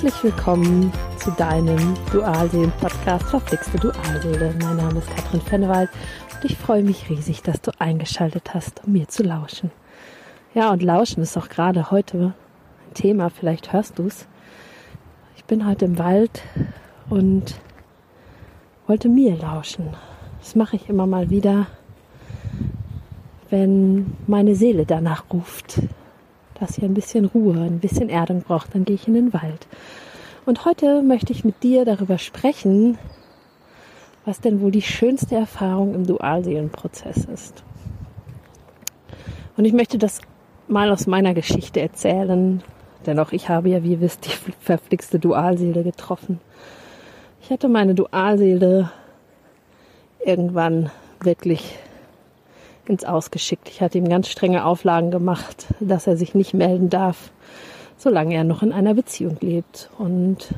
Herzlich 0.00 0.22
willkommen 0.22 0.92
zu 1.16 1.32
deinem 1.32 1.96
Dualseelen-Podcast 2.12 3.30
Verflixte 3.30 3.78
Dualseele. 3.78 4.54
Mein 4.62 4.76
Name 4.76 5.00
ist 5.00 5.10
Katrin 5.10 5.40
Fennewald 5.40 5.90
und 6.32 6.48
ich 6.48 6.56
freue 6.56 6.84
mich 6.84 7.10
riesig, 7.10 7.42
dass 7.42 7.60
du 7.60 7.72
eingeschaltet 7.80 8.54
hast, 8.54 8.84
um 8.86 8.92
mir 8.92 9.08
zu 9.08 9.24
lauschen. 9.24 9.72
Ja, 10.54 10.70
und 10.70 10.84
Lauschen 10.84 11.20
ist 11.20 11.36
auch 11.36 11.48
gerade 11.48 11.90
heute 11.90 12.32
ein 12.86 12.94
Thema, 12.94 13.28
vielleicht 13.28 13.72
hörst 13.72 13.98
du 13.98 14.06
es. 14.06 14.28
Ich 15.36 15.44
bin 15.46 15.66
heute 15.66 15.86
im 15.86 15.98
Wald 15.98 16.42
und 17.10 17.56
wollte 18.86 19.08
mir 19.08 19.36
lauschen. 19.36 19.88
Das 20.38 20.54
mache 20.54 20.76
ich 20.76 20.88
immer 20.88 21.08
mal 21.08 21.28
wieder, 21.28 21.66
wenn 23.50 24.16
meine 24.28 24.54
Seele 24.54 24.86
danach 24.86 25.24
ruft, 25.32 25.80
dass 26.60 26.74
sie 26.74 26.82
ein 26.82 26.94
bisschen 26.94 27.24
Ruhe, 27.26 27.60
ein 27.60 27.78
bisschen 27.78 28.08
Erdung 28.08 28.42
braucht, 28.42 28.74
dann 28.74 28.84
gehe 28.84 28.96
ich 28.96 29.08
in 29.08 29.14
den 29.14 29.32
Wald. 29.32 29.66
Und 30.46 30.64
heute 30.64 31.02
möchte 31.02 31.32
ich 31.32 31.44
mit 31.44 31.62
dir 31.62 31.84
darüber 31.84 32.18
sprechen, 32.18 32.98
was 34.24 34.40
denn 34.40 34.60
wohl 34.60 34.70
die 34.70 34.82
schönste 34.82 35.36
Erfahrung 35.36 35.94
im 35.94 36.06
Dualseelenprozess 36.06 37.24
ist. 37.26 37.64
Und 39.56 39.64
ich 39.64 39.72
möchte 39.72 39.98
das 39.98 40.20
mal 40.68 40.90
aus 40.90 41.06
meiner 41.06 41.34
Geschichte 41.34 41.80
erzählen, 41.80 42.62
denn 43.06 43.18
auch 43.18 43.32
ich 43.32 43.48
habe 43.48 43.70
ja, 43.70 43.82
wie 43.82 43.92
ihr 43.92 44.00
wisst, 44.00 44.26
die 44.26 44.52
verflixte 44.60 45.18
Dualseele 45.18 45.82
getroffen. 45.82 46.40
Ich 47.42 47.50
hatte 47.50 47.68
meine 47.68 47.94
Dualseele 47.94 48.90
irgendwann 50.24 50.90
wirklich 51.20 51.78
ins 52.88 53.04
Ausgeschickt. 53.04 53.68
Ich 53.68 53.80
hatte 53.80 53.98
ihm 53.98 54.08
ganz 54.08 54.28
strenge 54.28 54.64
Auflagen 54.64 55.10
gemacht, 55.10 55.66
dass 55.80 56.06
er 56.06 56.16
sich 56.16 56.34
nicht 56.34 56.54
melden 56.54 56.90
darf, 56.90 57.30
solange 57.96 58.34
er 58.34 58.44
noch 58.44 58.62
in 58.62 58.72
einer 58.72 58.94
Beziehung 58.94 59.36
lebt. 59.40 59.90
Und 59.98 60.54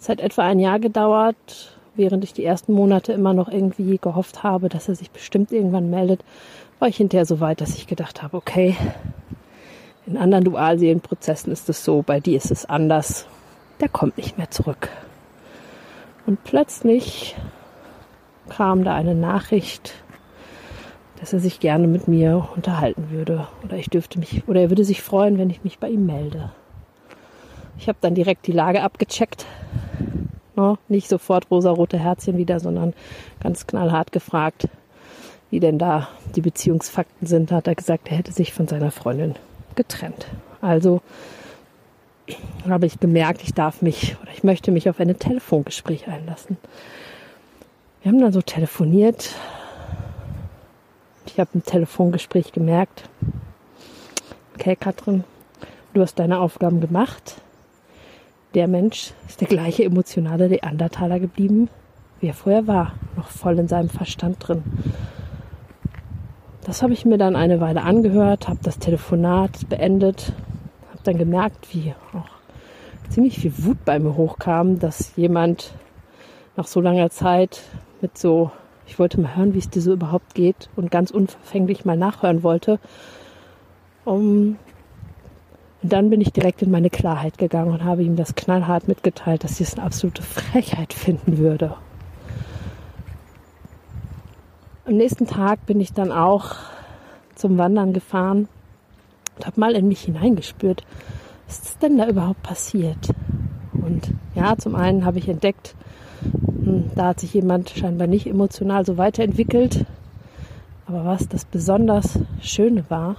es 0.00 0.08
hat 0.08 0.20
etwa 0.20 0.42
ein 0.42 0.58
Jahr 0.58 0.78
gedauert, 0.78 1.76
während 1.94 2.24
ich 2.24 2.32
die 2.32 2.44
ersten 2.44 2.72
Monate 2.72 3.12
immer 3.12 3.32
noch 3.32 3.48
irgendwie 3.48 3.98
gehofft 3.98 4.42
habe, 4.42 4.68
dass 4.68 4.88
er 4.88 4.94
sich 4.94 5.10
bestimmt 5.10 5.52
irgendwann 5.52 5.90
meldet, 5.90 6.22
war 6.78 6.88
ich 6.88 6.96
hinterher 6.96 7.24
so 7.24 7.40
weit, 7.40 7.60
dass 7.60 7.74
ich 7.74 7.86
gedacht 7.86 8.22
habe, 8.22 8.36
okay, 8.36 8.76
in 10.06 10.16
anderen 10.16 10.44
Dualseelenprozessen 10.44 11.52
ist 11.52 11.68
es 11.68 11.84
so, 11.84 12.02
bei 12.02 12.20
dir 12.20 12.36
ist 12.36 12.50
es 12.50 12.66
anders. 12.66 13.26
Der 13.80 13.88
kommt 13.88 14.16
nicht 14.16 14.38
mehr 14.38 14.50
zurück. 14.50 14.88
Und 16.26 16.44
plötzlich 16.44 17.36
kam 18.48 18.84
da 18.84 18.94
eine 18.94 19.14
Nachricht, 19.14 19.94
dass 21.20 21.32
er 21.32 21.40
sich 21.40 21.60
gerne 21.60 21.86
mit 21.86 22.08
mir 22.08 22.48
unterhalten 22.54 23.10
würde. 23.10 23.46
Oder 23.64 23.76
ich 23.76 23.88
dürfte 23.88 24.18
mich, 24.18 24.46
oder 24.46 24.60
er 24.60 24.70
würde 24.70 24.84
sich 24.84 25.02
freuen, 25.02 25.38
wenn 25.38 25.50
ich 25.50 25.64
mich 25.64 25.78
bei 25.78 25.88
ihm 25.88 26.06
melde. 26.06 26.50
Ich 27.78 27.88
habe 27.88 27.98
dann 28.00 28.14
direkt 28.14 28.46
die 28.46 28.52
Lage 28.52 28.82
abgecheckt. 28.82 29.46
No, 30.54 30.78
nicht 30.88 31.08
sofort 31.08 31.50
rosa-rote 31.50 31.98
Herzchen 31.98 32.38
wieder, 32.38 32.60
sondern 32.60 32.94
ganz 33.40 33.66
knallhart 33.66 34.12
gefragt, 34.12 34.68
wie 35.50 35.60
denn 35.60 35.78
da 35.78 36.08
die 36.34 36.40
Beziehungsfakten 36.40 37.26
sind. 37.26 37.50
Da 37.50 37.56
hat 37.56 37.66
er 37.66 37.74
gesagt, 37.74 38.08
er 38.10 38.16
hätte 38.16 38.32
sich 38.32 38.54
von 38.54 38.66
seiner 38.66 38.90
Freundin 38.90 39.34
getrennt. 39.74 40.26
Also 40.62 41.02
habe 42.68 42.86
ich 42.86 42.98
gemerkt, 42.98 43.42
ich 43.42 43.54
darf 43.54 43.82
mich 43.82 44.16
oder 44.22 44.32
ich 44.32 44.42
möchte 44.42 44.72
mich 44.72 44.88
auf 44.88 44.98
ein 44.98 45.18
Telefongespräch 45.18 46.08
einlassen. 46.08 46.56
Wir 48.02 48.12
haben 48.12 48.20
dann 48.20 48.32
so 48.32 48.42
telefoniert, 48.42 49.34
ich 51.26 51.40
habe 51.40 51.50
im 51.54 51.64
Telefongespräch 51.64 52.52
gemerkt, 52.52 53.08
okay, 54.54 54.76
Katrin, 54.76 55.24
du 55.94 56.00
hast 56.00 56.18
deine 56.18 56.40
Aufgaben 56.40 56.80
gemacht. 56.80 57.36
Der 58.54 58.68
Mensch 58.68 59.12
ist 59.28 59.40
der 59.40 59.48
gleiche 59.48 59.84
emotionale 59.84 60.48
Neandertaler 60.48 61.20
geblieben, 61.20 61.68
wie 62.20 62.28
er 62.28 62.34
vorher 62.34 62.66
war, 62.66 62.94
noch 63.16 63.28
voll 63.28 63.58
in 63.58 63.68
seinem 63.68 63.90
Verstand 63.90 64.36
drin. 64.40 64.62
Das 66.64 66.82
habe 66.82 66.92
ich 66.92 67.04
mir 67.04 67.18
dann 67.18 67.36
eine 67.36 67.60
Weile 67.60 67.82
angehört, 67.82 68.48
habe 68.48 68.58
das 68.62 68.78
Telefonat 68.78 69.68
beendet, 69.68 70.32
habe 70.90 71.02
dann 71.04 71.18
gemerkt, 71.18 71.72
wie 71.74 71.94
auch 72.12 72.28
ziemlich 73.10 73.38
viel 73.38 73.52
Wut 73.58 73.84
bei 73.84 73.98
mir 73.98 74.16
hochkam, 74.16 74.78
dass 74.78 75.14
jemand 75.16 75.72
nach 76.56 76.66
so 76.66 76.80
langer 76.80 77.10
Zeit 77.10 77.62
mit 78.00 78.18
so 78.18 78.50
ich 78.86 78.98
wollte 78.98 79.20
mal 79.20 79.36
hören, 79.36 79.54
wie 79.54 79.58
es 79.58 79.70
dir 79.70 79.82
so 79.82 79.92
überhaupt 79.92 80.34
geht 80.34 80.68
und 80.76 80.90
ganz 80.90 81.10
unverfänglich 81.10 81.84
mal 81.84 81.96
nachhören 81.96 82.42
wollte. 82.42 82.78
Um, 84.04 84.56
und 85.82 85.92
dann 85.92 86.10
bin 86.10 86.20
ich 86.20 86.32
direkt 86.32 86.62
in 86.62 86.70
meine 86.70 86.90
Klarheit 86.90 87.38
gegangen 87.38 87.72
und 87.72 87.84
habe 87.84 88.02
ihm 88.02 88.16
das 88.16 88.34
knallhart 88.34 88.88
mitgeteilt, 88.88 89.44
dass 89.44 89.60
ich 89.60 89.68
es 89.68 89.74
eine 89.74 89.84
absolute 89.84 90.22
Frechheit 90.22 90.92
finden 90.92 91.38
würde. 91.38 91.76
Am 94.84 94.94
nächsten 94.94 95.26
Tag 95.26 95.66
bin 95.66 95.80
ich 95.80 95.92
dann 95.92 96.12
auch 96.12 96.54
zum 97.34 97.58
Wandern 97.58 97.92
gefahren 97.92 98.48
und 99.36 99.46
habe 99.46 99.60
mal 99.60 99.74
in 99.74 99.88
mich 99.88 100.02
hineingespürt, 100.02 100.84
was 101.46 101.58
ist 101.60 101.82
denn 101.82 101.98
da 101.98 102.08
überhaupt 102.08 102.42
passiert? 102.42 103.10
Und 103.72 104.12
ja, 104.34 104.56
zum 104.56 104.74
einen 104.74 105.04
habe 105.04 105.18
ich 105.18 105.28
entdeckt, 105.28 105.74
da 106.94 107.08
hat 107.08 107.20
sich 107.20 107.34
jemand 107.34 107.70
scheinbar 107.70 108.06
nicht 108.06 108.26
emotional 108.26 108.84
so 108.84 108.96
weiterentwickelt. 108.96 109.84
Aber 110.86 111.04
was 111.04 111.28
das 111.28 111.44
besonders 111.44 112.18
Schöne 112.40 112.84
war, 112.88 113.16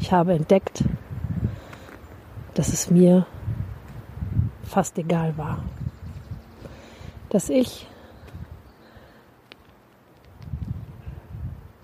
ich 0.00 0.12
habe 0.12 0.34
entdeckt, 0.34 0.84
dass 2.54 2.72
es 2.72 2.90
mir 2.90 3.26
fast 4.62 4.98
egal 4.98 5.36
war. 5.36 5.58
Dass 7.28 7.48
ich 7.48 7.86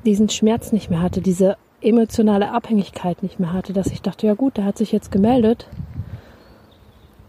diesen 0.04 0.28
Schmerz 0.28 0.72
nicht 0.72 0.90
mehr 0.90 1.02
hatte, 1.02 1.20
diese 1.20 1.56
emotionale 1.80 2.50
Abhängigkeit 2.50 3.22
nicht 3.22 3.38
mehr 3.38 3.52
hatte, 3.52 3.72
dass 3.72 3.88
ich 3.88 4.02
dachte, 4.02 4.26
ja 4.26 4.34
gut, 4.34 4.56
der 4.56 4.64
hat 4.64 4.78
sich 4.78 4.90
jetzt 4.90 5.10
gemeldet, 5.12 5.68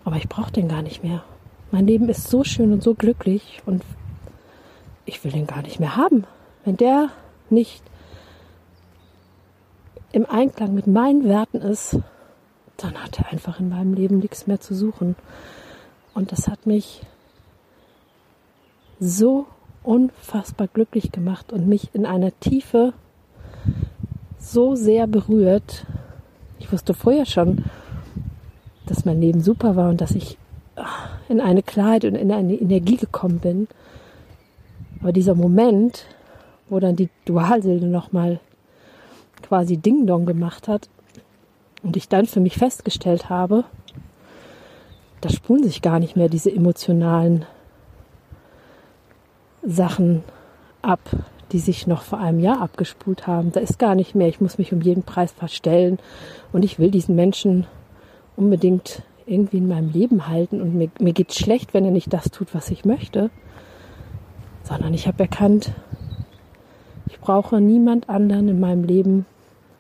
aber 0.04 0.16
ich 0.16 0.28
brauche 0.28 0.52
den 0.52 0.68
gar 0.68 0.82
nicht 0.82 1.04
mehr. 1.04 1.24
Mein 1.72 1.86
Leben 1.86 2.10
ist 2.10 2.30
so 2.30 2.44
schön 2.44 2.74
und 2.74 2.82
so 2.82 2.96
glücklich 2.96 3.62
und 3.66 3.84
ich 5.06 5.24
will 5.24 5.32
den 5.32 5.48
gar 5.48 5.62
nicht 5.62 5.80
mehr 5.80 5.96
haben. 5.96 6.26
Wenn 6.66 6.78
der 6.78 7.10
nicht 7.50 7.84
im 10.12 10.26
Einklang 10.26 10.74
mit 10.74 10.88
meinen 10.88 11.26
Werten 11.26 11.58
ist, 11.58 12.00
dann 12.78 12.96
hat 13.04 13.20
er 13.20 13.32
einfach 13.32 13.60
in 13.60 13.70
meinem 13.70 13.94
Leben 13.94 14.20
nichts 14.20 14.48
mehr 14.48 14.60
zu 14.60 14.74
suchen. 14.74 15.16
Und 16.14 16.32
das 16.32 16.48
hat 16.48 16.66
mich 16.66 17.02
so 19.00 19.46
unfassbar 19.84 20.68
glücklich 20.68 21.12
gemacht 21.12 21.54
und 21.54 21.68
mich 21.68 21.90
in 21.94 22.06
einer 22.06 22.38
Tiefe 22.40 22.94
so 24.40 24.76
sehr 24.76 25.08
berührt. 25.08 25.86
Ich 26.58 26.72
wusste 26.72 26.94
vorher 26.94 27.26
schon, 27.26 27.66
dass 28.86 29.06
mein 29.06 29.22
Leben 29.22 29.42
super 29.42 29.76
war 29.76 29.90
und 29.90 30.02
dass 30.02 30.12
ich 30.12 30.38
in 31.30 31.40
eine 31.40 31.64
Klarheit 31.64 32.04
und 32.04 32.16
in 32.16 32.32
eine 32.32 32.56
Energie 32.56 32.98
gekommen 32.98 33.40
bin. 33.40 33.68
Aber 35.02 35.14
dieser 35.14 35.36
Moment, 35.36 36.06
wo 36.68 36.80
dann 36.80 36.96
die 36.96 37.10
Dualseele 37.26 37.88
nochmal 37.88 38.40
quasi 39.42 39.78
Ding-Dong 39.78 40.26
gemacht 40.26 40.68
hat 40.68 40.90
und 41.84 41.96
ich 41.96 42.10
dann 42.10 42.26
für 42.26 42.42
mich 42.42 42.58
festgestellt 42.58 43.30
habe, 43.30 43.64
da 45.22 45.30
spulen 45.30 45.64
sich 45.64 45.82
gar 45.82 46.00
nicht 46.00 46.16
mehr 46.16 46.30
diese 46.30 46.52
emotionalen 46.54 47.46
Sachen 49.64 50.24
ab, 50.82 51.00
die 51.52 51.60
sich 51.60 51.88
noch 51.88 52.04
vor 52.04 52.20
einem 52.20 52.40
Jahr 52.40 52.62
abgespult 52.62 53.28
haben. 53.28 53.52
Da 53.52 53.60
ist 53.60 53.80
gar 53.80 53.96
nicht 53.96 54.16
mehr, 54.16 54.28
ich 54.28 54.40
muss 54.40 54.58
mich 54.58 54.72
um 54.72 54.82
jeden 54.82 55.04
Preis 55.04 55.32
verstellen 55.32 56.00
und 56.54 56.64
ich 56.64 56.80
will 56.80 56.92
diesen 56.92 57.16
Menschen 57.16 57.66
unbedingt 58.36 59.04
irgendwie 59.30 59.58
in 59.58 59.68
meinem 59.68 59.92
Leben 59.92 60.28
halten 60.28 60.62
und 60.62 60.76
mir, 60.76 60.90
mir 61.00 61.14
geht 61.14 61.34
schlecht, 61.34 61.74
wenn 61.74 61.86
er 61.86 61.92
nicht 61.92 62.12
das 62.14 62.32
tut, 62.32 62.54
was 62.54 62.70
ich 62.70 62.86
möchte, 62.86 63.30
sondern 64.64 64.94
ich 64.94 65.08
habe 65.08 65.24
erkannt, 65.24 65.72
ich 67.08 67.20
brauche 67.20 67.62
niemand 67.62 68.10
anderen 68.10 68.50
in 68.50 68.60
meinem 68.60 68.84
Leben, 68.84 69.26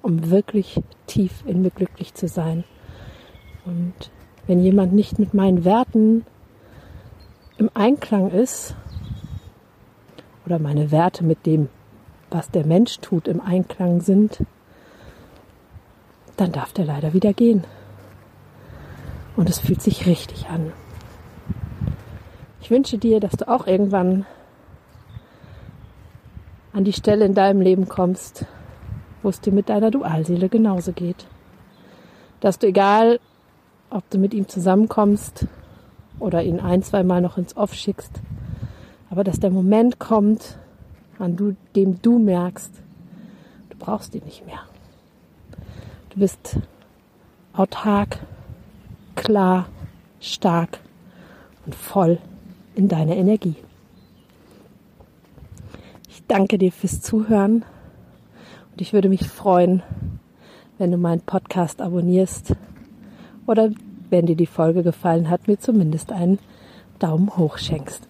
um 0.02 0.30
wirklich 0.30 0.82
tief 1.08 1.44
in 1.46 1.62
mir 1.62 1.72
glücklich 1.72 2.14
zu 2.14 2.28
sein. 2.28 2.64
Und 3.66 4.12
wenn 4.48 4.60
jemand 4.60 4.94
nicht 4.94 5.20
mit 5.20 5.34
meinen 5.34 5.66
Werten 5.66 6.26
im 7.58 7.70
Einklang 7.74 8.32
ist, 8.32 8.76
oder 10.46 10.58
meine 10.58 10.90
Werte 10.90 11.24
mit 11.24 11.46
dem, 11.46 11.70
was 12.32 12.50
der 12.50 12.66
Mensch 12.66 12.98
tut, 13.00 13.28
im 13.28 13.40
Einklang 13.40 14.02
sind, 14.02 14.44
dann 16.38 16.52
darf 16.52 16.74
der 16.74 16.86
leider 16.86 17.14
wieder 17.14 17.34
gehen. 17.34 17.64
Und 19.40 19.50
es 19.50 19.60
fühlt 19.60 19.82
sich 19.82 20.06
richtig 20.06 20.48
an. 20.50 20.74
Ich 22.60 22.70
wünsche 22.70 22.98
dir, 22.98 23.22
dass 23.22 23.32
du 23.32 23.48
auch 23.48 23.68
irgendwann 23.68 24.26
an 26.74 26.84
die 26.84 26.92
Stelle 26.92 27.24
in 27.24 27.34
deinem 27.34 27.62
Leben 27.62 27.88
kommst, 27.88 28.46
wo 29.24 29.30
es 29.30 29.40
dir 29.40 29.54
mit 29.54 29.70
deiner 29.70 29.92
Dualseele 29.92 30.50
genauso 30.50 30.92
geht. 30.92 31.26
Dass 32.42 32.60
du 32.60 32.68
egal, 32.68 33.22
ob 33.90 34.10
du 34.10 34.18
mit 34.18 34.34
ihm 34.34 34.50
zusammenkommst 34.50 35.48
oder 36.20 36.44
ihn 36.44 36.60
ein, 36.60 36.84
zwei 36.84 37.04
Mal 37.04 37.22
noch 37.22 37.38
ins 37.38 37.56
Off 37.56 37.74
schickst. 37.74 38.20
Aber 39.10 39.24
dass 39.24 39.40
der 39.40 39.52
Moment 39.52 40.00
kommt, 40.00 40.60
an 41.18 41.38
du, 41.38 41.56
dem 41.78 42.02
du 42.02 42.20
merkst, 42.20 42.74
du 43.70 43.78
brauchst 43.78 44.14
ihn 44.16 44.26
nicht 44.26 44.46
mehr. 44.46 44.64
Du 46.10 46.20
bist 46.20 46.60
autark, 47.54 48.20
klar, 49.16 49.68
stark 50.20 50.80
und 51.66 51.76
voll 51.76 52.20
in 52.76 52.88
deiner 52.88 53.16
Energie. 53.16 53.56
Ich 56.10 56.24
danke 56.28 56.58
dir 56.58 56.72
fürs 56.72 57.02
Zuhören 57.02 57.64
und 58.72 58.82
ich 58.82 58.94
würde 58.94 59.10
mich 59.10 59.28
freuen, 59.28 59.84
wenn 60.78 60.92
du 60.92 60.98
meinen 60.98 61.22
Podcast 61.22 61.82
abonnierst 61.82 62.56
oder 63.46 63.72
wenn 64.10 64.26
dir 64.26 64.36
die 64.36 64.46
Folge 64.46 64.84
gefallen 64.84 65.30
hat, 65.30 65.48
mir 65.48 65.60
zumindest 65.60 66.12
einen 66.12 66.40
Daumen 67.00 67.36
hoch 67.38 67.58
schenkst. 67.58 68.08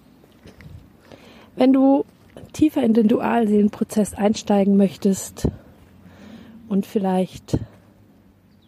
Wenn 1.55 1.73
du 1.73 2.05
tiefer 2.53 2.83
in 2.83 2.93
den 2.93 3.07
Dualseelenprozess 3.07 4.13
einsteigen 4.13 4.77
möchtest 4.77 5.47
und 6.67 6.85
vielleicht 6.85 7.57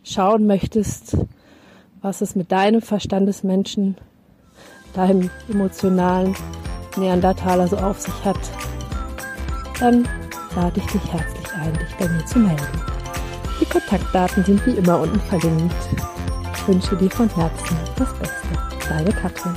schauen 0.03 0.47
möchtest, 0.47 1.17
was 2.01 2.21
es 2.21 2.35
mit 2.35 2.51
deinem 2.51 2.81
Verstandesmenschen, 2.81 3.97
deinem 4.93 5.29
emotionalen 5.49 6.35
Neandertaler 6.97 7.67
so 7.67 7.77
auf 7.77 7.99
sich 7.99 8.25
hat, 8.25 8.39
dann 9.79 10.07
lade 10.55 10.79
ich 10.79 10.85
dich 10.87 11.13
herzlich 11.13 11.53
ein, 11.53 11.73
dich 11.73 11.95
bei 11.97 12.07
mir 12.09 12.25
zu 12.25 12.39
melden. 12.39 12.67
Die 13.59 13.65
Kontaktdaten 13.65 14.43
sind 14.43 14.65
wie 14.65 14.71
immer 14.71 14.99
unten 14.99 15.19
verlinkt. 15.21 15.75
Ich 16.53 16.67
wünsche 16.67 16.95
dir 16.97 17.09
von 17.11 17.29
Herzen 17.29 17.77
das 17.95 18.13
Beste. 18.15 18.35
Deine 18.89 19.11
Katrin. 19.13 19.55